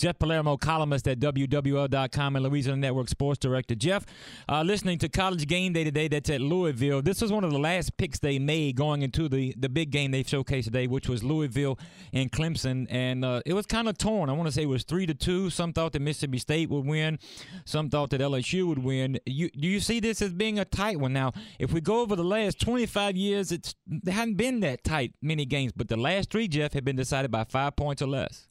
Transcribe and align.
Jeff 0.00 0.18
Palermo, 0.18 0.56
columnist 0.56 1.06
at 1.08 1.20
WWL.com 1.20 2.34
and 2.34 2.42
Louisiana 2.42 2.78
Network 2.78 3.10
Sports 3.10 3.38
Director. 3.38 3.74
Jeff, 3.74 4.06
uh, 4.48 4.62
listening 4.62 4.96
to 4.96 5.10
College 5.10 5.46
Game 5.46 5.74
Day 5.74 5.84
today, 5.84 6.08
that's 6.08 6.30
at 6.30 6.40
Louisville. 6.40 7.02
This 7.02 7.20
was 7.20 7.30
one 7.30 7.44
of 7.44 7.52
the 7.52 7.58
last 7.58 7.98
picks 7.98 8.18
they 8.18 8.38
made 8.38 8.76
going 8.76 9.02
into 9.02 9.28
the, 9.28 9.54
the 9.58 9.68
big 9.68 9.90
game 9.90 10.10
they 10.10 10.24
showcased 10.24 10.64
today, 10.64 10.86
which 10.86 11.06
was 11.06 11.22
Louisville 11.22 11.78
and 12.14 12.32
Clemson. 12.32 12.86
And 12.88 13.26
uh, 13.26 13.42
it 13.44 13.52
was 13.52 13.66
kind 13.66 13.90
of 13.90 13.98
torn. 13.98 14.30
I 14.30 14.32
want 14.32 14.46
to 14.46 14.52
say 14.52 14.62
it 14.62 14.70
was 14.70 14.84
3 14.84 15.04
to 15.04 15.12
2. 15.12 15.50
Some 15.50 15.74
thought 15.74 15.92
that 15.92 16.00
Mississippi 16.00 16.38
State 16.38 16.70
would 16.70 16.86
win, 16.86 17.18
some 17.66 17.90
thought 17.90 18.08
that 18.08 18.22
LSU 18.22 18.68
would 18.68 18.82
win. 18.82 19.18
You, 19.26 19.50
do 19.50 19.68
you 19.68 19.80
see 19.80 20.00
this 20.00 20.22
as 20.22 20.32
being 20.32 20.58
a 20.58 20.64
tight 20.64 20.98
one? 20.98 21.12
Now, 21.12 21.32
if 21.58 21.74
we 21.74 21.82
go 21.82 22.00
over 22.00 22.16
the 22.16 22.24
last 22.24 22.58
25 22.58 23.18
years, 23.18 23.52
it's, 23.52 23.74
it 23.86 24.10
hadn't 24.10 24.38
been 24.38 24.60
that 24.60 24.82
tight 24.82 25.12
many 25.20 25.44
games, 25.44 25.72
but 25.76 25.88
the 25.88 25.98
last 25.98 26.30
three, 26.30 26.48
Jeff, 26.48 26.72
have 26.72 26.86
been 26.86 26.96
decided 26.96 27.30
by 27.30 27.44
five 27.44 27.76
points 27.76 28.00
or 28.00 28.06
less. 28.06 28.46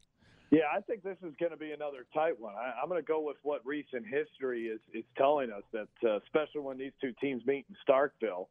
Yeah, 0.51 0.61
I 0.75 0.81
think 0.81 1.03
this 1.03 1.17
is 1.21 1.33
going 1.39 1.51
to 1.51 1.57
be 1.57 1.71
another 1.71 2.07
tight 2.11 2.39
one. 2.39 2.55
I, 2.55 2.81
am 2.81 2.89
going 2.89 3.01
to 3.01 3.05
go 3.05 3.21
with 3.21 3.37
what 3.43 3.61
recent 3.65 4.05
history 4.05 4.63
is, 4.63 4.79
is 4.93 5.03
telling 5.15 5.51
us 5.51 5.61
that, 5.73 5.87
uh, 6.03 6.17
especially 6.17 6.61
when 6.61 6.77
these 6.77 6.91
two 6.99 7.13
teams 7.21 7.45
meet 7.45 7.65
in 7.69 7.75
Starkville, 7.87 8.47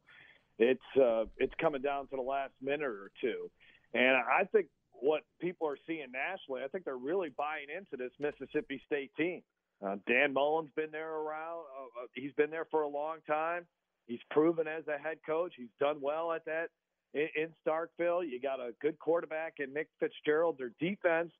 it's 0.59 0.81
uh, 1.01 1.25
it's 1.37 1.53
coming 1.59 1.81
down 1.81 2.07
to 2.07 2.15
the 2.15 2.21
last 2.21 2.53
minute 2.61 2.87
or 2.87 3.11
two. 3.21 3.49
And 3.93 4.15
I 4.15 4.43
think 4.51 4.67
what 4.91 5.23
people 5.41 5.67
are 5.67 5.77
seeing 5.87 6.07
nationally, 6.11 6.61
I 6.63 6.67
think 6.67 6.85
they're 6.85 6.97
really 6.97 7.29
buying 7.37 7.67
into 7.75 7.97
this 7.97 8.11
Mississippi 8.19 8.81
State 8.85 9.11
team. 9.17 9.41
Uh, 9.85 9.95
Dan 10.07 10.33
Mullen's 10.33 10.71
been 10.75 10.91
there 10.91 11.13
around; 11.13 11.63
uh, 11.77 12.03
uh 12.03 12.07
he's 12.13 12.33
been 12.33 12.49
there 12.49 12.67
for 12.71 12.83
a 12.83 12.89
long 12.89 13.17
time. 13.27 13.65
He's 14.07 14.19
proven 14.31 14.67
as 14.67 14.83
a 14.87 14.97
head 15.01 15.17
coach. 15.25 15.53
He's 15.57 15.73
done 15.79 15.97
well 16.01 16.31
at 16.31 16.45
that 16.45 16.69
in, 17.13 17.27
in 17.35 17.49
Starkville. 17.65 18.29
You 18.29 18.39
got 18.41 18.59
a 18.59 18.71
good 18.81 18.99
quarterback 18.99 19.55
in 19.59 19.73
Nick 19.73 19.87
Fitzgerald. 19.99 20.57
Their 20.57 20.71
defense 20.79 21.31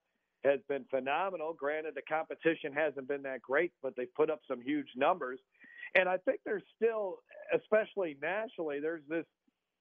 has 0.43 0.59
been 0.67 0.85
phenomenal. 0.89 1.53
Granted, 1.53 1.95
the 1.95 2.01
competition 2.01 2.73
hasn't 2.73 3.07
been 3.07 3.23
that 3.23 3.41
great, 3.41 3.73
but 3.81 3.95
they've 3.95 4.13
put 4.15 4.29
up 4.29 4.41
some 4.47 4.61
huge 4.61 4.87
numbers. 4.95 5.39
And 5.95 6.07
I 6.07 6.17
think 6.17 6.39
there's 6.45 6.63
still, 6.75 7.19
especially 7.53 8.17
nationally, 8.21 8.79
there's 8.79 9.03
this 9.09 9.25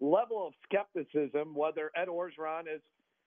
level 0.01 0.47
of 0.47 0.55
skepticism 0.65 1.55
whether 1.55 1.91
Ed 1.97 2.09
Orgeron 2.09 2.63
is 2.63 2.81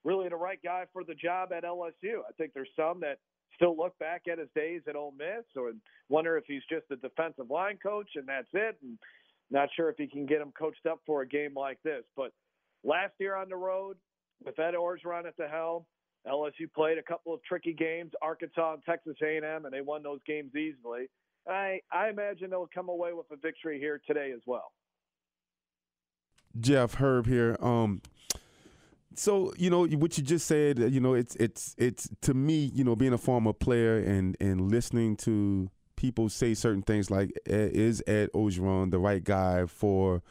really 0.04 0.30
the 0.30 0.36
right 0.36 0.60
guy 0.64 0.86
for 0.92 1.04
the 1.04 1.14
job 1.14 1.52
at 1.54 1.64
LSU. 1.64 2.20
I 2.28 2.32
think 2.38 2.54
there's 2.54 2.70
some 2.76 3.02
that 3.02 3.20
still 3.56 3.78
look 3.78 3.98
back 4.00 4.24
at 4.32 4.40
his 4.40 4.48
days 4.56 4.82
at 4.88 4.96
Ole 4.96 5.14
Miss 5.18 5.46
or 5.56 5.72
wonder 6.10 6.38
if 6.38 6.46
he's 6.48 6.64
just 6.70 6.86
a 6.92 6.96
defensive 6.96 7.50
line 7.50 7.78
coach 7.82 8.10
and 8.16 8.28
that's 8.28 8.48
it, 8.54 8.78
and 8.82 8.98
not 9.52 9.70
sure 9.76 9.90
if 9.90 9.98
he 9.98 10.08
can 10.08 10.26
get 10.26 10.42
him 10.42 10.52
coached 10.58 10.86
up 10.90 11.00
for 11.06 11.22
a 11.22 11.28
game 11.28 11.54
like 11.56 11.78
this. 11.84 12.04
But 12.16 12.32
last 12.84 13.14
year 13.20 13.36
on 13.36 13.50
the 13.50 13.58
road 13.58 13.98
with 14.44 14.58
Ed 14.58 14.74
Orgeron 14.74 15.28
at 15.28 15.38
the 15.38 15.48
helm, 15.48 15.86
LSU 16.28 16.72
played 16.74 16.98
a 16.98 17.04
couple 17.04 17.34
of 17.34 17.44
tricky 17.44 17.74
games, 17.74 18.12
Arkansas 18.22 18.74
and 18.74 18.84
Texas 18.84 19.16
A&M, 19.24 19.66
and 19.66 19.74
they 19.74 19.82
won 19.82 20.04
those 20.04 20.20
games 20.28 20.56
easily. 20.56 21.10
I 21.48 21.80
I 21.92 22.10
imagine 22.10 22.50
they'll 22.52 22.70
come 22.74 22.90
away 22.90 23.14
with 23.14 23.26
a 23.32 23.36
victory 23.36 23.80
here 23.80 24.00
today 24.06 24.32
as 24.32 24.42
well. 24.46 24.72
Jeff 26.60 26.96
Herb 26.96 27.26
here. 27.26 27.58
Um, 27.60 28.02
so 29.16 29.54
you 29.58 29.70
know 29.70 29.86
what 29.88 30.18
you 30.18 30.24
just 30.24 30.48
said. 30.48 30.80
You 30.80 31.00
know, 31.00 31.14
it's 31.14 31.36
it's 31.38 31.76
it's 31.78 32.10
to 32.22 32.34
me. 32.34 32.72
You 32.74 32.84
know, 32.84 32.96
being 32.96 33.14
a 33.14 33.18
former 33.18 33.54
player 33.54 33.98
and 33.98 34.38
and 34.40 34.70
listening 34.72 35.18
to 35.18 35.70
people 35.96 36.30
say 36.30 36.54
certain 36.54 36.84
things 36.84 37.10
like, 37.10 37.32
"Is 37.46 38.04
Ed 38.08 38.30
Orgeron 38.34 38.92
the 38.92 39.00
right 39.00 39.24
guy 39.24 39.66
for 39.66 40.22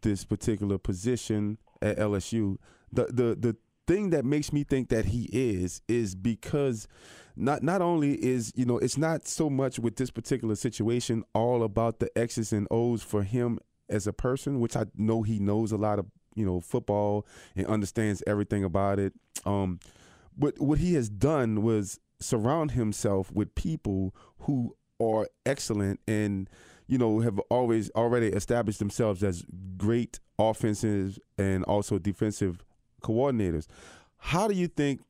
this 0.00 0.24
particular 0.24 0.78
position 0.78 1.58
at 1.82 1.98
LSU?" 1.98 2.56
The 2.92 3.06
the 3.06 3.36
the 3.38 3.56
thing 3.86 4.10
that 4.10 4.24
makes 4.24 4.52
me 4.52 4.64
think 4.64 4.88
that 4.88 5.06
he 5.06 5.28
is 5.32 5.80
is 5.88 6.14
because 6.14 6.88
not 7.36 7.62
not 7.62 7.82
only 7.82 8.14
is 8.14 8.52
you 8.54 8.64
know 8.64 8.78
it's 8.78 8.96
not 8.96 9.26
so 9.26 9.50
much 9.50 9.78
with 9.78 9.96
this 9.96 10.10
particular 10.10 10.54
situation 10.54 11.24
all 11.34 11.62
about 11.62 11.98
the 11.98 12.16
X's 12.16 12.52
and 12.52 12.66
O's 12.70 13.02
for 13.02 13.22
him 13.22 13.58
as 13.88 14.06
a 14.06 14.12
person, 14.12 14.60
which 14.60 14.76
I 14.76 14.86
know 14.96 15.22
he 15.22 15.38
knows 15.38 15.72
a 15.72 15.76
lot 15.76 15.98
of 15.98 16.06
you 16.34 16.46
know 16.46 16.60
football 16.60 17.26
and 17.56 17.66
understands 17.66 18.22
everything 18.26 18.64
about 18.64 18.98
it. 18.98 19.12
Um, 19.44 19.80
but 20.36 20.60
what 20.60 20.78
he 20.78 20.94
has 20.94 21.08
done 21.08 21.62
was 21.62 22.00
surround 22.20 22.72
himself 22.72 23.30
with 23.32 23.54
people 23.54 24.14
who 24.40 24.76
are 25.00 25.28
excellent 25.44 26.00
and 26.06 26.48
you 26.86 26.98
know 26.98 27.20
have 27.20 27.38
always 27.50 27.90
already 27.90 28.28
established 28.28 28.78
themselves 28.78 29.22
as 29.22 29.44
great 29.76 30.20
offensive 30.38 31.18
and 31.38 31.64
also 31.64 31.98
defensive 31.98 32.64
coordinators. 33.04 33.66
How 34.18 34.48
do 34.48 34.54
you 34.54 34.68
think 34.68 35.02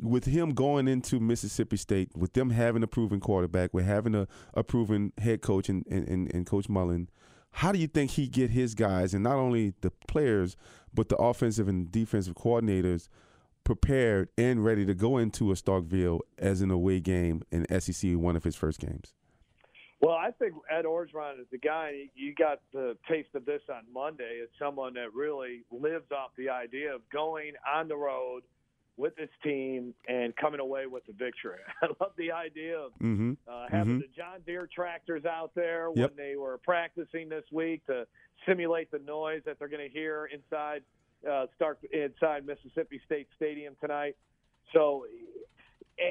with 0.00 0.26
him 0.26 0.50
going 0.50 0.88
into 0.88 1.18
Mississippi 1.20 1.76
State, 1.76 2.10
with 2.16 2.32
them 2.34 2.50
having 2.50 2.82
a 2.82 2.86
proven 2.86 3.20
quarterback, 3.20 3.72
with 3.72 3.84
having 3.84 4.14
a, 4.14 4.28
a 4.54 4.62
proven 4.62 5.12
head 5.18 5.40
coach 5.42 5.68
and, 5.68 5.84
and, 5.86 6.32
and 6.32 6.46
Coach 6.46 6.68
Mullen, 6.68 7.08
how 7.52 7.72
do 7.72 7.78
you 7.78 7.86
think 7.86 8.12
he 8.12 8.28
get 8.28 8.50
his 8.50 8.74
guys 8.74 9.14
and 9.14 9.24
not 9.24 9.36
only 9.36 9.74
the 9.80 9.90
players, 10.06 10.56
but 10.92 11.08
the 11.08 11.16
offensive 11.16 11.68
and 11.68 11.90
defensive 11.90 12.34
coordinators 12.34 13.08
prepared 13.64 14.28
and 14.38 14.64
ready 14.64 14.86
to 14.86 14.94
go 14.94 15.18
into 15.18 15.50
a 15.50 15.54
Starkville 15.54 16.20
as 16.38 16.60
an 16.60 16.70
away 16.70 17.00
game 17.00 17.42
in 17.50 17.66
SEC, 17.80 18.12
one 18.12 18.36
of 18.36 18.44
his 18.44 18.56
first 18.56 18.80
games? 18.80 19.14
Well, 20.00 20.14
I 20.14 20.30
think 20.30 20.54
Ed 20.70 20.84
Orgeron 20.84 21.40
is 21.40 21.46
the 21.50 21.58
guy. 21.58 22.04
You 22.14 22.34
got 22.34 22.60
the 22.72 22.96
taste 23.08 23.30
of 23.34 23.44
this 23.44 23.62
on 23.68 23.82
Monday. 23.92 24.40
Is 24.42 24.48
someone 24.58 24.94
that 24.94 25.12
really 25.12 25.64
lives 25.72 26.12
off 26.12 26.30
the 26.36 26.50
idea 26.50 26.94
of 26.94 27.00
going 27.10 27.54
on 27.66 27.88
the 27.88 27.96
road 27.96 28.42
with 28.96 29.14
this 29.16 29.30
team 29.44 29.94
and 30.08 30.34
coming 30.36 30.60
away 30.60 30.86
with 30.86 31.04
a 31.08 31.12
victory. 31.12 31.60
I 31.82 31.86
love 32.00 32.12
the 32.18 32.32
idea 32.32 32.76
of 32.78 32.92
mm-hmm. 32.94 33.32
uh, 33.48 33.66
having 33.70 33.94
mm-hmm. 33.94 34.00
the 34.00 34.08
John 34.16 34.40
Deere 34.44 34.68
tractors 34.72 35.24
out 35.24 35.52
there 35.54 35.88
yep. 35.94 36.10
when 36.10 36.16
they 36.16 36.36
were 36.36 36.58
practicing 36.58 37.28
this 37.28 37.44
week 37.52 37.86
to 37.86 38.06
simulate 38.46 38.90
the 38.90 38.98
noise 38.98 39.42
that 39.46 39.58
they're 39.58 39.68
going 39.68 39.86
to 39.86 39.92
hear 39.92 40.28
inside 40.32 40.82
uh, 41.28 41.46
start 41.56 41.78
inside 41.92 42.46
Mississippi 42.46 43.00
State 43.06 43.28
Stadium 43.36 43.74
tonight. 43.80 44.16
So 44.72 45.06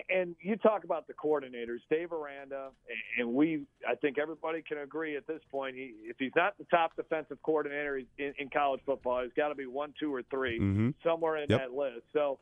and 0.10 0.36
you 0.42 0.56
talk 0.58 0.84
about 0.84 1.08
the 1.08 1.14
coordinators, 1.14 1.80
Dave 1.90 2.12
Aranda, 2.12 2.70
and 3.18 3.34
we, 3.34 3.66
I 3.88 3.96
think 3.96 4.18
everybody 4.18 4.62
can 4.62 4.80
agree 4.80 5.16
at 5.16 5.28
this 5.28 5.42
point, 5.50 5.76
he, 5.76 5.94
if 6.04 6.18
he's 6.20 6.34
not 6.36 6.58
the 6.58 6.66
top 6.66 6.96
defensive 6.96 7.38
coordinator 7.42 8.02
in, 8.18 8.34
in 8.38 8.50
college 8.50 8.82
football, 8.86 9.24
he's 9.24 9.32
got 9.36 9.50
to 9.50 9.56
be 9.56 9.66
one, 9.66 9.94
two, 10.00 10.14
or 10.14 10.24
3 10.24 10.60
mm-hmm. 10.60 10.90
somewhere 11.04 11.38
in 11.38 11.50
yep. 11.50 11.62
that 11.62 11.74
list. 11.74 12.02
So, 12.12 12.40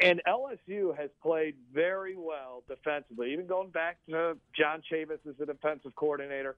and 0.00 0.22
LSU 0.26 0.96
has 0.96 1.10
played 1.20 1.56
very 1.74 2.16
well 2.16 2.62
defensively, 2.68 3.32
even 3.32 3.46
going 3.46 3.70
back 3.70 3.98
to 4.08 4.36
John 4.56 4.82
Chavis 4.90 5.18
as 5.28 5.34
a 5.40 5.46
defensive 5.46 5.94
coordinator. 5.96 6.56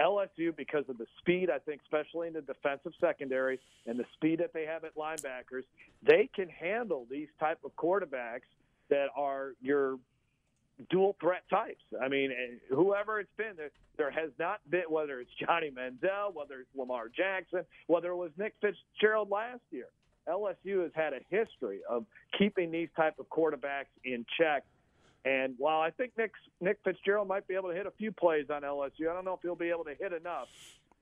LSU, 0.00 0.54
because 0.56 0.84
of 0.88 0.98
the 0.98 1.06
speed, 1.20 1.48
I 1.50 1.60
think, 1.60 1.80
especially 1.84 2.26
in 2.26 2.34
the 2.34 2.40
defensive 2.40 2.92
secondary 3.00 3.60
and 3.86 3.96
the 3.96 4.04
speed 4.14 4.40
that 4.40 4.52
they 4.52 4.64
have 4.64 4.82
at 4.82 4.96
linebackers, 4.96 5.62
they 6.02 6.28
can 6.34 6.48
handle 6.48 7.06
these 7.08 7.28
type 7.38 7.60
of 7.64 7.76
quarterbacks– 7.76 8.40
that 8.90 9.06
are 9.16 9.52
your 9.60 9.98
dual 10.90 11.16
threat 11.20 11.42
types. 11.50 11.82
I 12.00 12.08
mean, 12.08 12.30
eh, 12.30 12.56
whoever 12.74 13.20
it's 13.20 13.30
been, 13.36 13.52
there, 13.56 13.70
there 13.96 14.10
has 14.10 14.30
not 14.38 14.60
been, 14.68 14.84
whether 14.88 15.20
it's 15.20 15.30
Johnny 15.38 15.70
Manziel, 15.70 16.34
whether 16.34 16.60
it's 16.60 16.70
Lamar 16.76 17.08
Jackson, 17.08 17.62
whether 17.86 18.08
it 18.08 18.16
was 18.16 18.30
Nick 18.36 18.54
Fitzgerald 18.60 19.30
last 19.30 19.60
year. 19.70 19.86
LSU 20.28 20.82
has 20.82 20.92
had 20.94 21.12
a 21.12 21.20
history 21.28 21.80
of 21.88 22.06
keeping 22.38 22.70
these 22.70 22.88
type 22.96 23.18
of 23.18 23.28
quarterbacks 23.28 23.92
in 24.04 24.24
check. 24.38 24.64
And 25.24 25.54
while 25.58 25.80
I 25.80 25.90
think 25.90 26.12
Nick, 26.16 26.32
Nick 26.60 26.78
Fitzgerald 26.82 27.28
might 27.28 27.46
be 27.46 27.54
able 27.54 27.68
to 27.70 27.74
hit 27.74 27.86
a 27.86 27.90
few 27.90 28.10
plays 28.10 28.46
on 28.50 28.62
LSU, 28.62 29.10
I 29.10 29.14
don't 29.14 29.24
know 29.24 29.34
if 29.34 29.40
he'll 29.42 29.54
be 29.54 29.70
able 29.70 29.84
to 29.84 29.94
hit 29.94 30.12
enough 30.12 30.48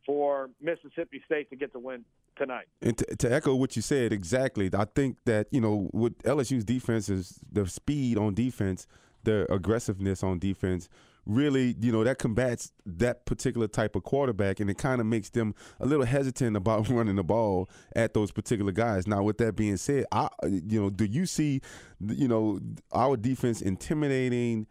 for 0.04 0.50
Mississippi 0.60 1.22
State 1.24 1.50
to 1.50 1.56
get 1.56 1.72
the 1.72 1.78
win 1.78 2.04
tonight. 2.36 2.66
And 2.80 2.96
to, 2.98 3.16
to, 3.16 3.32
echo 3.32 3.54
what 3.54 3.76
you 3.76 3.82
said 3.82 4.12
exactly, 4.12 4.70
I 4.72 4.84
think 4.84 5.18
that 5.24 5.48
you 5.50 5.60
know 5.60 5.90
with 5.92 6.18
LSU's 6.22 6.64
defense 6.64 7.08
is 7.08 7.38
the 7.50 7.66
speed 7.66 8.18
on 8.18 8.34
defense, 8.34 8.86
the 9.24 9.52
aggressiveness 9.52 10.22
on 10.22 10.38
defense. 10.38 10.88
Really, 11.24 11.76
you 11.80 11.92
know 11.92 12.02
that 12.02 12.18
combats 12.18 12.72
that 12.84 13.26
particular 13.26 13.68
type 13.68 13.94
of 13.94 14.02
quarterback, 14.02 14.58
and 14.58 14.68
it 14.68 14.76
kind 14.76 15.00
of 15.00 15.06
makes 15.06 15.30
them 15.30 15.54
a 15.78 15.86
little 15.86 16.04
hesitant 16.04 16.56
about 16.56 16.88
running 16.90 17.16
the 17.16 17.22
ball 17.22 17.70
at 17.94 18.12
those 18.12 18.32
particular 18.32 18.72
guys. 18.72 19.06
Now, 19.06 19.22
with 19.22 19.38
that 19.38 19.54
being 19.54 19.76
said, 19.76 20.06
I, 20.10 20.28
you 20.42 20.82
know, 20.82 20.90
do 20.90 21.04
you 21.04 21.26
see, 21.26 21.60
you 22.04 22.26
know, 22.26 22.58
our 22.90 23.16
defense 23.16 23.62
intimidating 23.62 24.66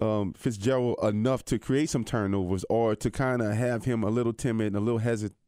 um, 0.00 0.32
Fitzgerald 0.34 0.98
enough 1.02 1.44
to 1.46 1.58
create 1.58 1.90
some 1.90 2.04
turnovers 2.04 2.64
or 2.68 2.94
to 2.96 3.10
kind 3.10 3.42
of 3.42 3.54
have 3.54 3.84
him 3.84 4.02
a 4.02 4.10
little 4.10 4.32
timid 4.32 4.68
and 4.68 4.76
a 4.76 4.80
little 4.80 4.98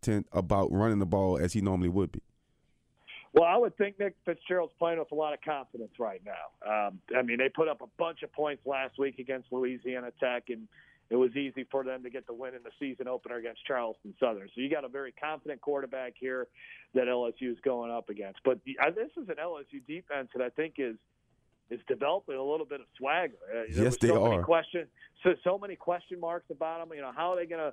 hesitant 0.01 0.27
about 0.33 0.73
running 0.73 0.99
the 0.99 1.07
ball 1.07 1.39
as 1.39 1.53
he 1.53 1.61
normally 1.61 1.89
would 1.89 2.13
be? 2.13 2.23
Well, 3.33 3.45
I 3.45 3.57
would 3.57 3.77
think 3.77 3.99
Nick 4.01 4.17
Fitzgerald's 4.25 4.73
playing 4.79 4.99
with 4.99 5.13
a 5.13 5.15
lot 5.15 5.33
of 5.35 5.41
confidence 5.43 5.93
right 6.01 6.21
now. 6.25 6.89
Um, 6.89 7.01
I 7.17 7.23
mean, 7.23 7.39
they 7.39 7.49
put 7.49 7.69
up 7.69 7.81
a 7.81 7.87
bunch 7.97 8.23
of 8.25 8.33
points 8.33 8.63
last 8.67 8.99
week 8.99 9.21
against 9.21 9.53
Louisiana 9.53 10.11
Tech, 10.19 10.45
and 10.49 10.67
it 11.11 11.17
was 11.17 11.31
easy 11.37 11.65
for 11.71 11.85
them 11.85 12.03
to 12.03 12.11
get 12.11 12.27
the 12.27 12.35
win 12.35 12.55
in 12.55 12.63
the 12.65 12.73
season 12.81 13.07
opener 13.07 13.37
against 13.37 13.65
Charleston 13.65 14.15
Southern. 14.19 14.49
So 14.49 14.61
you 14.61 14.69
got 14.69 14.85
a 14.85 14.89
very 14.89 15.13
confident 15.13 15.61
quarterback 15.61 16.15
here 16.19 16.49
that 16.95 17.05
LSU 17.07 17.53
is 17.53 17.59
going 17.65 17.93
up 17.93 18.09
against. 18.09 18.41
But 18.45 18.59
the, 18.65 18.77
uh, 18.85 18.91
this 18.91 19.11
is 19.17 19.29
an 19.29 19.37
LSU 19.41 19.87
defense 19.87 20.31
that 20.35 20.43
I 20.43 20.49
think 20.51 20.75
is 20.79 20.97
is 21.71 21.79
developing 21.87 22.35
a 22.35 22.43
little 22.43 22.67
bit 22.67 22.81
of 22.81 22.87
swagger. 22.99 23.35
Uh, 23.49 23.63
yes, 23.71 23.97
they 23.99 24.09
so 24.09 24.25
are. 24.25 24.31
Many 24.31 24.43
question, 24.43 24.89
so 25.23 25.35
so 25.45 25.57
many 25.57 25.77
question 25.77 26.19
marks 26.19 26.51
about 26.51 26.81
them. 26.81 26.97
You 26.97 27.03
know, 27.03 27.13
how 27.15 27.33
are 27.33 27.37
they 27.37 27.47
going 27.47 27.61
to 27.61 27.73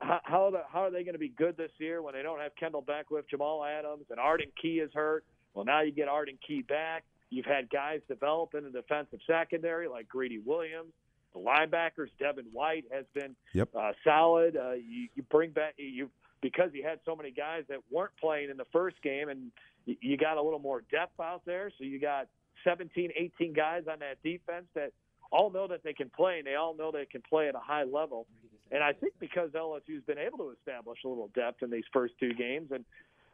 how 0.00 0.20
how, 0.22 0.50
the, 0.50 0.62
how 0.72 0.80
are 0.80 0.90
they 0.90 1.02
going 1.02 1.14
to 1.14 1.18
be 1.18 1.28
good 1.28 1.56
this 1.56 1.70
year 1.78 2.02
when 2.02 2.14
they 2.14 2.22
don't 2.22 2.40
have 2.40 2.52
Kendall 2.56 2.82
Beckwith, 2.82 3.28
Jamal 3.28 3.64
Adams, 3.64 4.04
and 4.10 4.18
Arden 4.18 4.50
Key 4.60 4.80
is 4.80 4.90
hurt? 4.94 5.24
Well, 5.54 5.64
now 5.64 5.82
you 5.82 5.92
get 5.92 6.08
Arden 6.08 6.38
Key 6.46 6.62
back. 6.62 7.04
You've 7.30 7.46
had 7.46 7.68
guys 7.68 8.00
develop 8.08 8.54
in 8.54 8.64
the 8.64 8.70
defensive 8.70 9.20
secondary 9.26 9.88
like 9.88 10.08
Greedy 10.08 10.38
Williams. 10.38 10.92
The 11.34 11.40
linebackers, 11.40 12.08
Devin 12.18 12.46
White 12.52 12.84
has 12.90 13.04
been 13.12 13.36
yep. 13.52 13.68
uh, 13.78 13.92
solid. 14.02 14.56
Uh, 14.56 14.72
you, 14.72 15.08
you 15.14 15.22
bring 15.30 15.50
back 15.50 15.74
you 15.76 16.10
because 16.40 16.70
you 16.72 16.84
had 16.84 17.00
so 17.04 17.14
many 17.14 17.30
guys 17.30 17.64
that 17.68 17.78
weren't 17.90 18.16
playing 18.20 18.50
in 18.50 18.56
the 18.56 18.66
first 18.72 18.96
game, 19.02 19.28
and 19.28 19.50
you 19.84 20.16
got 20.16 20.36
a 20.36 20.42
little 20.42 20.58
more 20.58 20.82
depth 20.90 21.20
out 21.20 21.42
there. 21.44 21.70
So 21.76 21.84
you 21.84 22.00
got 22.00 22.28
17, 22.64 23.10
18 23.16 23.52
guys 23.52 23.82
on 23.90 23.98
that 23.98 24.22
defense 24.22 24.66
that 24.74 24.92
all 25.30 25.50
know 25.50 25.66
that 25.68 25.82
they 25.84 25.92
can 25.92 26.10
play, 26.10 26.38
and 26.38 26.46
they 26.46 26.54
all 26.54 26.74
know 26.74 26.90
they 26.90 27.06
can 27.06 27.22
play 27.28 27.48
at 27.48 27.54
a 27.54 27.60
high 27.60 27.84
level. 27.84 28.26
And 28.70 28.82
I 28.82 28.92
think 28.92 29.14
because 29.18 29.50
LSU's 29.50 30.04
been 30.06 30.18
able 30.18 30.38
to 30.38 30.50
establish 30.50 30.98
a 31.04 31.08
little 31.08 31.30
depth 31.34 31.62
in 31.62 31.70
these 31.70 31.84
first 31.92 32.14
two 32.20 32.34
games, 32.34 32.70
and 32.70 32.84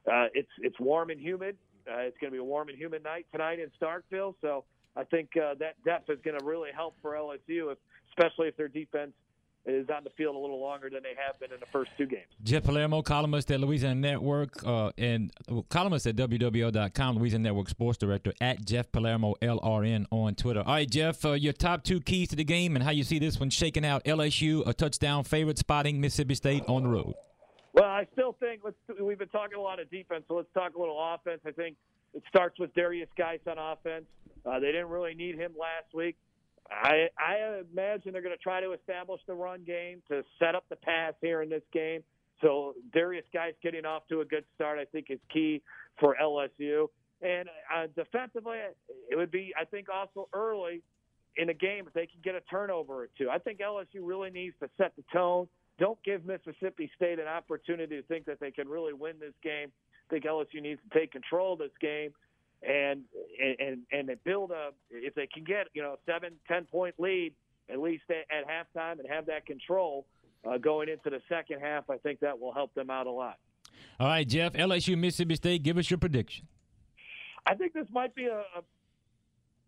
uh, 0.06 0.28
it's 0.34 0.50
it's 0.60 0.78
warm 0.78 1.10
and 1.10 1.20
humid. 1.20 1.56
Uh, 1.90 1.98
it's 1.98 2.16
going 2.18 2.30
to 2.32 2.36
be 2.36 2.40
a 2.40 2.44
warm 2.44 2.68
and 2.68 2.78
humid 2.78 3.02
night 3.02 3.26
tonight 3.32 3.58
in 3.58 3.70
Starkville, 3.80 4.34
so 4.40 4.64
I 4.96 5.04
think 5.04 5.30
uh, 5.36 5.54
that 5.58 5.82
depth 5.84 6.08
is 6.08 6.18
going 6.24 6.38
to 6.38 6.44
really 6.44 6.70
help 6.74 6.94
for 7.02 7.12
LSU, 7.12 7.72
if, 7.72 7.78
especially 8.10 8.48
if 8.48 8.56
their 8.56 8.68
defense 8.68 9.12
is 9.66 9.88
on 9.88 10.04
the 10.04 10.10
field 10.10 10.36
a 10.36 10.38
little 10.38 10.60
longer 10.60 10.90
than 10.90 11.02
they 11.02 11.14
have 11.16 11.38
been 11.40 11.52
in 11.52 11.60
the 11.60 11.66
first 11.72 11.90
two 11.96 12.06
games. 12.06 12.26
Jeff 12.42 12.64
Palermo, 12.64 13.02
columnist 13.02 13.50
at 13.50 13.60
Louisiana 13.60 13.94
Network, 13.94 14.64
uh, 14.66 14.90
and 14.98 15.32
columnist 15.70 16.06
at 16.06 16.16
WWL.com, 16.16 17.18
Louisiana 17.18 17.44
Network 17.44 17.68
Sports 17.68 17.98
Director 17.98 18.32
at 18.40 18.64
Jeff 18.64 18.92
Palermo 18.92 19.34
LRN 19.40 20.06
on 20.10 20.34
Twitter. 20.34 20.60
All 20.60 20.74
right, 20.74 20.90
Jeff, 20.90 21.24
uh, 21.24 21.32
your 21.32 21.52
top 21.52 21.82
two 21.84 22.00
keys 22.00 22.28
to 22.28 22.36
the 22.36 22.44
game 22.44 22.76
and 22.76 22.84
how 22.84 22.90
you 22.90 23.04
see 23.04 23.18
this 23.18 23.40
one 23.40 23.50
shaking 23.50 23.84
out. 23.86 24.04
LSU, 24.04 24.66
a 24.66 24.74
touchdown 24.74 25.24
favorite, 25.24 25.58
spotting 25.58 26.00
Mississippi 26.00 26.34
State 26.34 26.64
on 26.68 26.82
the 26.82 26.88
road. 26.88 27.14
Well, 27.72 27.84
I 27.84 28.06
still 28.12 28.36
think 28.38 28.60
let's. 28.64 28.76
We've 29.00 29.18
been 29.18 29.28
talking 29.28 29.58
a 29.58 29.60
lot 29.60 29.80
of 29.80 29.90
defense, 29.90 30.24
so 30.28 30.34
let's 30.34 30.52
talk 30.54 30.76
a 30.76 30.78
little 30.78 30.96
offense. 30.96 31.40
I 31.44 31.50
think 31.50 31.76
it 32.12 32.22
starts 32.28 32.58
with 32.60 32.72
Derrius 32.74 33.08
Guice 33.18 33.40
on 33.48 33.58
offense. 33.58 34.04
Uh, 34.46 34.60
they 34.60 34.66
didn't 34.66 34.90
really 34.90 35.14
need 35.14 35.34
him 35.34 35.52
last 35.58 35.92
week. 35.92 36.16
I, 36.70 37.08
I 37.18 37.60
imagine 37.72 38.12
they're 38.12 38.22
going 38.22 38.36
to 38.36 38.42
try 38.42 38.60
to 38.60 38.72
establish 38.72 39.20
the 39.26 39.34
run 39.34 39.64
game 39.64 40.02
to 40.08 40.22
set 40.38 40.54
up 40.54 40.64
the 40.68 40.76
pass 40.76 41.12
here 41.20 41.42
in 41.42 41.50
this 41.50 41.62
game. 41.72 42.02
So 42.40 42.74
Derrius 42.94 43.24
Guice 43.32 43.54
getting 43.62 43.84
off 43.84 44.02
to 44.08 44.20
a 44.20 44.24
good 44.24 44.44
start, 44.54 44.78
I 44.78 44.84
think, 44.86 45.06
is 45.10 45.18
key 45.32 45.62
for 46.00 46.16
LSU. 46.20 46.88
And 47.22 47.48
uh, 47.74 47.86
defensively, 47.94 48.58
it 49.10 49.16
would 49.16 49.30
be, 49.30 49.52
I 49.58 49.64
think, 49.64 49.88
also 49.92 50.28
early 50.32 50.82
in 51.36 51.48
the 51.48 51.54
game 51.54 51.86
if 51.86 51.92
they 51.92 52.06
can 52.06 52.20
get 52.22 52.34
a 52.34 52.40
turnover 52.42 53.04
or 53.04 53.08
two. 53.16 53.28
I 53.30 53.38
think 53.38 53.60
LSU 53.60 54.00
really 54.02 54.30
needs 54.30 54.54
to 54.60 54.68
set 54.76 54.94
the 54.96 55.04
tone. 55.12 55.48
Don't 55.78 55.98
give 56.04 56.24
Mississippi 56.24 56.90
State 56.94 57.18
an 57.18 57.26
opportunity 57.26 57.96
to 57.96 58.02
think 58.02 58.26
that 58.26 58.40
they 58.40 58.50
can 58.50 58.68
really 58.68 58.92
win 58.92 59.14
this 59.18 59.34
game. 59.42 59.68
I 60.08 60.14
think 60.14 60.24
LSU 60.24 60.60
needs 60.60 60.80
to 60.88 60.98
take 60.98 61.12
control 61.12 61.54
of 61.54 61.58
this 61.58 61.72
game 61.80 62.10
and 62.68 63.02
and 63.40 63.82
and 63.92 64.08
they 64.08 64.16
build 64.24 64.50
a 64.50 64.70
if 64.90 65.14
they 65.14 65.26
can 65.26 65.44
get 65.44 65.66
you 65.74 65.82
know 65.82 65.96
seven 66.06 66.32
ten 66.48 66.64
point 66.64 66.94
lead 66.98 67.34
at 67.70 67.78
least 67.80 68.04
at, 68.10 68.26
at 68.30 68.46
halftime 68.46 68.98
and 68.98 69.08
have 69.08 69.26
that 69.26 69.46
control 69.46 70.06
uh, 70.46 70.58
going 70.58 70.88
into 70.88 71.10
the 71.10 71.20
second 71.28 71.60
half, 71.60 71.88
I 71.88 71.96
think 71.96 72.20
that 72.20 72.38
will 72.38 72.52
help 72.52 72.74
them 72.74 72.90
out 72.90 73.06
a 73.06 73.10
lot. 73.10 73.38
All 73.98 74.08
right, 74.08 74.26
Jeff, 74.26 74.52
LSU 74.52 74.98
Mississippi 74.98 75.36
State, 75.36 75.62
give 75.62 75.78
us 75.78 75.90
your 75.90 75.98
prediction. 75.98 76.46
I 77.46 77.54
think 77.54 77.72
this 77.72 77.86
might 77.90 78.14
be 78.14 78.26
a, 78.26 78.38
a 78.38 78.62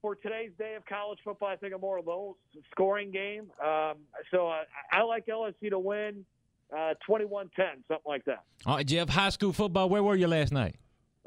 for 0.03 0.15
today's 0.15 0.51
day 0.59 0.75
of 0.75 0.85
college 0.87 1.19
football. 1.25 1.49
I 1.49 1.57
think 1.57 1.75
a 1.75 1.79
more 1.79 2.01
low 2.01 2.37
scoring 2.71 3.11
game. 3.11 3.51
Um, 3.65 3.95
so 4.31 4.49
uh, 4.49 4.63
I 4.93 5.03
like 5.03 5.27
LSU 5.27 5.71
to 5.71 5.79
win. 5.79 6.25
Uh, 6.73 6.95
21-10, 7.09 7.49
something 7.87 7.99
like 8.05 8.25
that. 8.25 8.43
All 8.67 8.75
right, 8.75 8.87
Jeff, 8.87 9.09
high 9.09 9.29
school 9.29 9.53
football, 9.53 9.89
where 9.89 10.03
were 10.03 10.17
you 10.17 10.27
last 10.27 10.53
night? 10.53 10.75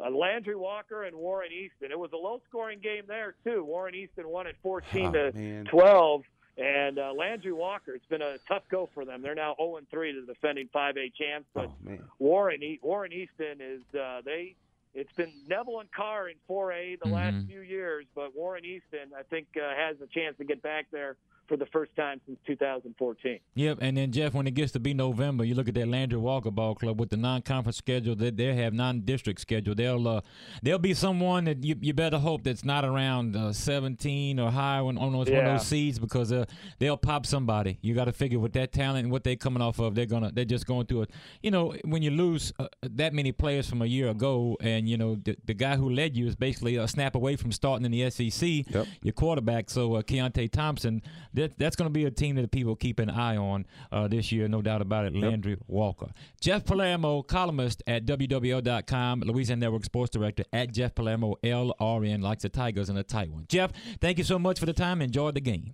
Uh, 0.01 0.09
Landry 0.09 0.55
Walker 0.55 1.03
and 1.03 1.15
Warren 1.15 1.51
Easton. 1.51 1.91
It 1.91 1.99
was 1.99 2.11
a 2.13 2.17
low-scoring 2.17 2.79
game 2.79 3.03
there 3.07 3.35
too. 3.43 3.63
Warren 3.63 3.95
Easton 3.95 4.29
won 4.29 4.47
at 4.47 4.55
14 4.63 5.07
oh, 5.07 5.11
to 5.11 5.37
man. 5.37 5.65
12, 5.65 6.21
and 6.57 6.99
uh, 6.99 7.13
Landry 7.13 7.53
Walker. 7.53 7.93
It's 7.93 8.05
been 8.05 8.21
a 8.21 8.37
tough 8.47 8.63
go 8.69 8.89
for 8.93 9.05
them. 9.05 9.21
They're 9.21 9.35
now 9.35 9.55
0 9.57 9.77
and 9.77 9.89
3 9.89 10.13
to 10.13 10.21
the 10.21 10.33
defending 10.33 10.69
5A 10.73 11.13
champs. 11.15 11.47
But 11.53 11.71
oh. 11.89 11.97
Warren 12.19 12.63
e- 12.63 12.79
Warren 12.81 13.11
Easton 13.13 13.59
is 13.61 13.81
uh, 13.99 14.21
they. 14.23 14.55
It's 14.95 15.13
been 15.13 15.31
Neville 15.47 15.81
and 15.81 15.91
Karr 15.91 16.29
in 16.29 16.35
4A 16.49 16.99
the 16.99 17.05
mm-hmm. 17.05 17.13
last 17.13 17.45
few 17.47 17.61
years, 17.61 18.05
but 18.15 18.35
Warren 18.35 18.65
Easton, 18.65 19.11
I 19.17 19.21
think, 19.21 19.45
uh, 19.55 19.75
has 19.75 19.97
a 20.01 20.07
chance 20.07 20.35
to 20.39 20.43
get 20.43 20.63
back 20.63 20.87
there 20.91 21.15
for 21.49 21.57
the 21.57 21.65
first 21.65 21.93
time 21.95 22.21
since 22.25 22.37
2014. 22.47 23.39
Yep, 23.55 23.79
and 23.81 23.97
then 23.97 24.11
Jeff, 24.11 24.33
when 24.33 24.47
it 24.47 24.53
gets 24.53 24.71
to 24.73 24.79
be 24.79 24.93
November, 24.93 25.43
you 25.43 25.55
look 25.55 25.67
at 25.67 25.73
that 25.73 25.87
Landry 25.87 26.19
Walker 26.19 26.51
Ball 26.51 26.75
Club 26.75 26.99
with 26.99 27.09
the 27.09 27.17
non-conference 27.17 27.75
schedule 27.75 28.15
that 28.17 28.37
they 28.37 28.55
have 28.55 28.73
non-district 28.73 29.41
schedule. 29.41 29.75
They'll 29.75 30.07
uh, 30.07 30.21
they'll 30.61 30.77
be 30.77 30.93
someone 30.93 31.45
that 31.45 31.63
you, 31.63 31.75
you 31.81 31.93
better 31.93 32.19
hope 32.19 32.43
that's 32.43 32.63
not 32.63 32.85
around 32.85 33.35
uh, 33.35 33.51
17 33.51 34.39
or 34.39 34.51
higher 34.51 34.83
on, 34.83 34.97
on 34.97 35.11
those, 35.11 35.27
yeah. 35.27 35.37
one 35.37 35.45
of 35.47 35.51
those 35.59 35.67
seeds 35.67 35.97
because 35.97 36.31
uh, 36.31 36.45
they'll 36.77 36.97
pop 36.97 37.25
somebody. 37.25 37.79
You 37.81 37.95
got 37.95 38.05
to 38.05 38.13
figure 38.13 38.39
with 38.39 38.53
that 38.53 38.71
talent 38.71 39.05
and 39.05 39.11
what 39.11 39.23
they're 39.23 39.35
coming 39.35 39.61
off 39.61 39.79
of, 39.79 39.95
they're 39.95 40.05
gonna 40.05 40.31
they're 40.31 40.45
just 40.45 40.67
going 40.67 40.85
through 40.85 41.03
it. 41.03 41.11
You 41.41 41.49
know, 41.49 41.75
when 41.83 42.03
you 42.03 42.11
lose 42.11 42.53
uh, 42.59 42.67
that 42.83 43.13
many 43.13 43.31
players 43.31 43.67
from 43.67 43.81
a 43.81 43.87
year 43.87 44.09
ago, 44.09 44.55
and 44.61 44.87
you 44.87 44.97
know 44.97 45.15
the, 45.15 45.35
the 45.45 45.55
guy 45.55 45.75
who 45.75 45.89
led 45.89 46.15
you 46.15 46.27
is 46.27 46.35
basically 46.35 46.75
a 46.75 46.87
snap 46.87 47.15
away 47.15 47.35
from 47.35 47.51
starting 47.51 47.85
in 47.85 47.91
the 47.91 48.09
SEC, 48.09 48.47
yep. 48.69 48.87
your 49.01 49.13
quarterback. 49.13 49.69
So 49.69 49.95
uh, 49.95 50.01
Keontae 50.03 50.51
Thompson 50.51 51.01
that, 51.39 51.57
that's 51.57 51.75
going 51.75 51.87
to 51.87 51.93
be 51.93 52.05
a 52.05 52.11
team 52.11 52.35
that 52.35 52.51
people 52.51 52.75
keep 52.75 52.99
an 52.99 53.09
eye 53.09 53.37
on 53.37 53.65
uh, 53.91 54.07
this 54.07 54.31
year, 54.31 54.47
no 54.47 54.61
doubt 54.61 54.81
about 54.81 55.05
it. 55.05 55.15
Landry 55.15 55.53
yep. 55.53 55.59
Walker. 55.67 56.07
Jeff 56.39 56.65
Palermo, 56.65 57.21
columnist 57.21 57.81
at 57.87 58.05
WWL.com, 58.05 59.21
Louisiana 59.21 59.61
Network 59.61 59.85
Sports 59.85 60.11
Director 60.11 60.43
at 60.53 60.71
Jeff 60.71 60.95
Palermo, 60.95 61.35
LRN, 61.43 62.21
likes 62.21 62.43
the 62.43 62.49
Tigers 62.49 62.89
and 62.89 62.97
a 62.97 63.03
tight 63.03 63.31
one. 63.31 63.45
Jeff, 63.47 63.71
thank 64.01 64.17
you 64.17 64.23
so 64.23 64.37
much 64.37 64.59
for 64.59 64.65
the 64.65 64.73
time. 64.73 65.01
Enjoy 65.01 65.31
the 65.31 65.41
game. 65.41 65.73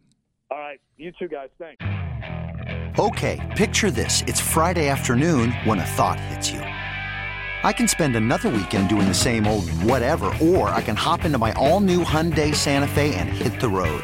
All 0.51 0.59
right. 0.59 0.79
You 0.97 1.11
too, 1.17 1.27
guys. 1.27 1.49
Thanks. 1.57 1.83
Okay, 2.97 3.53
picture 3.57 3.91
this. 3.91 4.21
It's 4.21 4.39
Friday 4.39 4.87
afternoon 4.87 5.51
when 5.65 5.79
a 5.79 5.85
thought 5.85 6.19
hits 6.19 6.49
you. 6.49 6.59
I 6.59 7.73
can 7.73 7.87
spend 7.87 8.15
another 8.15 8.49
weekend 8.49 8.89
doing 8.89 9.07
the 9.07 9.13
same 9.13 9.47
old 9.47 9.69
whatever, 9.81 10.31
or 10.41 10.69
I 10.69 10.81
can 10.81 10.95
hop 10.95 11.25
into 11.25 11.37
my 11.37 11.51
all-new 11.53 12.03
Hyundai 12.03 12.53
Santa 12.53 12.87
Fe 12.87 13.15
and 13.15 13.27
hit 13.27 13.59
the 13.59 13.67
road. 13.67 14.03